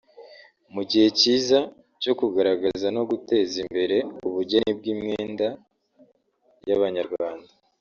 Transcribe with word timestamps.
ni 0.73 0.79
igihe 0.85 1.07
cyiza 1.19 1.59
cyo 2.01 2.13
kugaragaza 2.19 2.87
no 2.95 3.03
guteza 3.09 3.55
imbere 3.63 3.97
ubugeni 4.27 4.71
bw’imyenda 4.77 5.47
y’Abanyarwanda 6.67 7.51